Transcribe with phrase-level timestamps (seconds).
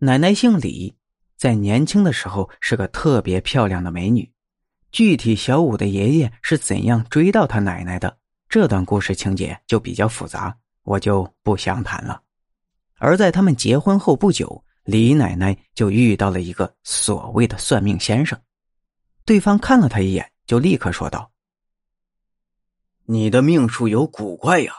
[0.00, 0.94] 奶奶姓李，
[1.36, 4.30] 在年轻的时候是个特别漂亮的美女。
[4.92, 8.16] 具体小五的爷爷是怎样追到他奶奶的，
[8.48, 12.22] 这段故事情节就比较复杂，我就不详谈了。
[12.98, 18.40] 而在他们结婚后不久，李奶奶就遇到了一个所谓的算命先生。
[19.24, 21.32] 对方看了他一眼，就立刻说道
[23.04, 24.72] ：“你的命数有古怪呀，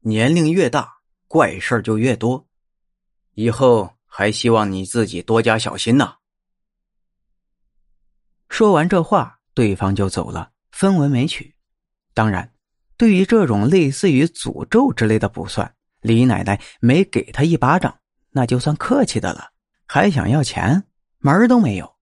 [0.00, 2.46] 年龄越大，怪事就越多。
[3.32, 6.16] 以后还希望你自己多加小心呐。”
[8.50, 9.36] 说完这话。
[9.54, 11.54] 对方就走了，分文没取。
[12.14, 12.52] 当然，
[12.96, 17.98] 对于这种类似于诅咒之类的卜算，李奶奶没给他一巴掌，
[18.30, 19.50] 那就算客气的了。
[19.86, 20.84] 还想要钱，
[21.18, 21.92] 门儿都没有。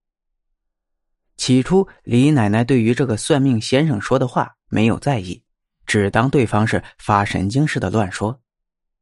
[1.35, 5.43] 起初，李奶奶对于这个算命先生说的话没有在意，
[5.87, 8.39] 只当对方是发神经似的乱说。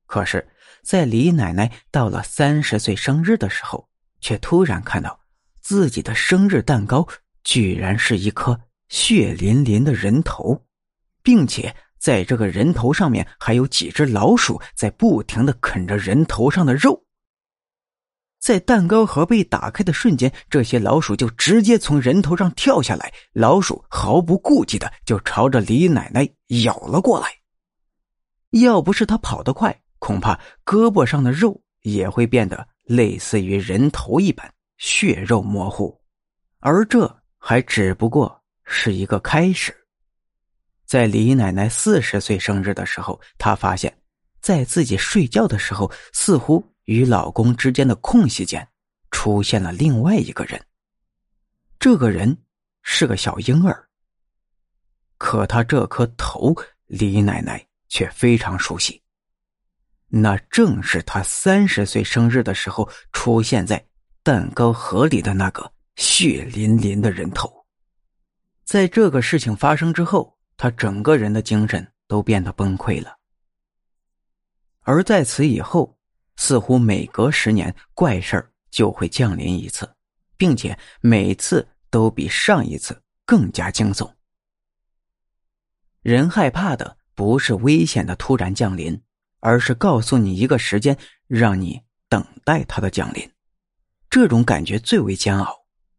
[0.05, 0.47] 可是，
[0.85, 3.89] 在李奶奶到了三十岁生日的时候，
[4.21, 5.19] 却突然看到
[5.59, 7.05] 自己的生日蛋糕。
[7.43, 10.65] 居然是一颗血淋淋的人头，
[11.21, 17.03] 并且在这个人头上面还有几只老鼠在不停的啃着人头上的肉。
[18.39, 26.27] 在蛋糕盒被打开的瞬间，这些老鼠就直接从人头上跳下来，老鼠毫不顾忌的就朝着李奶奶
[26.63, 27.27] 咬了过来。
[28.49, 35.99] 要不是他跑得快，恐怕胳膊上的肉也会变得类似于人头一般血肉模糊，
[36.59, 37.11] 而这。
[37.47, 39.71] 还只不过是一个开始。
[40.83, 43.95] 在李奶奶四十岁生日的时候，她发现，
[44.41, 48.67] 在自己睡觉的时候，似乎与老公之间的空隙间
[49.11, 50.59] 出现了另外一个人。
[51.79, 52.35] 这个人
[52.81, 53.87] 是个小婴儿。
[55.19, 56.51] 可他这颗头，
[56.87, 58.99] 李奶奶却非常熟悉，
[60.17, 63.85] 那正是他三十岁生日的时候出现在
[64.23, 65.69] 蛋糕盒里的那个。
[65.97, 67.65] 血淋淋的人头，
[68.65, 73.15] 在这个事情发生之后，他整个人的精神都变得崩溃了。
[74.81, 75.97] 而在此以后，
[76.35, 79.89] 似乎每隔十年怪事就会降临一次，
[80.35, 84.11] 并且每次都比上一次更加惊悚。
[86.01, 89.01] 人害怕的不是危险的突然降临，
[89.45, 90.97] 而是告诉你一个时间，
[91.27, 91.79] 让你
[92.09, 93.31] 等待它的降临。
[94.09, 95.55] 这种感觉最为煎熬。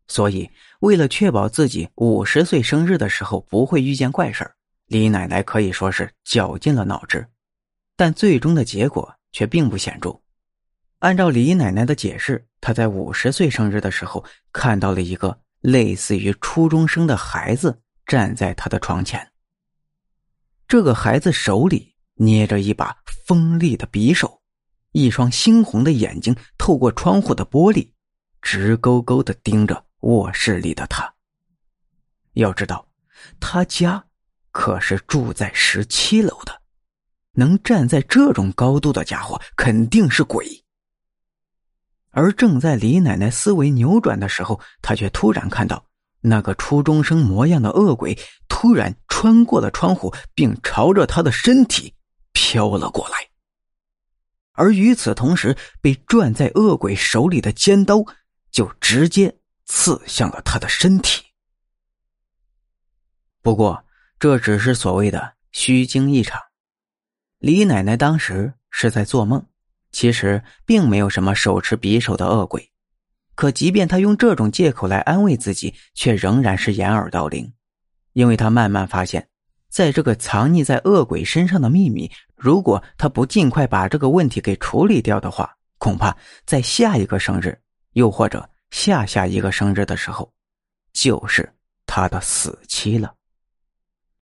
[0.09, 4.51] 所以，为了确保自己五十岁生日的时候不会遇见怪事
[4.87, 7.25] 李奶奶可以说是绞尽了脑汁，
[7.97, 10.21] 但最终的结果却并不显著。
[10.99, 19.31] 按照李奶奶的解释，她在五十岁生日的时候看到了一个类似于初中生的孩子站在她的床前。
[20.67, 22.97] 这个孩子手里捏着一把
[23.27, 24.41] 锋利的匕首，
[24.93, 27.91] 一双猩红的眼睛透过窗户的玻璃，
[28.43, 29.87] 直勾勾的盯着。
[30.01, 31.13] 卧室里的他，
[32.35, 32.87] 要知道，
[33.41, 34.05] 他家
[34.53, 36.61] 可是住在十七楼的，
[37.33, 40.47] 能站在这种高度的家伙肯定是鬼。
[42.11, 45.85] 而正在李奶奶思维扭转的时候，她却突然看到
[46.21, 48.17] 那个初中生模样的恶鬼
[48.49, 51.93] 突然穿过了窗户，并朝着他的身体
[52.37, 53.17] 飘了过来。
[54.53, 58.05] 而与此同时，被攥在恶鬼手里的尖刀
[58.51, 59.35] 就直接。
[59.69, 61.25] 刺向了他的身体。
[63.43, 63.85] 不过，
[64.17, 66.41] 这只是所谓的虚惊一场。
[67.39, 69.45] 李奶奶当时是在做梦，
[69.91, 72.71] 其实并没有什么手持匕首的恶鬼。
[73.35, 77.53] 可即便她用这种借口来安慰自己，却仍然是掩耳盗铃，
[78.13, 79.29] 因为她慢慢发现，
[79.69, 87.59] 在这个藏匿在恶鬼身上的秘密，如果他不尽快把这个问题给处理掉的话，恐怕在下一个生日，
[87.93, 88.49] 又或者……
[88.71, 90.31] 下下一个生日的时候，
[90.93, 91.49] 就是
[91.87, 93.15] 他的死期了。